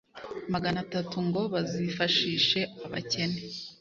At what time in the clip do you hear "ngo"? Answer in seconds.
1.27-1.41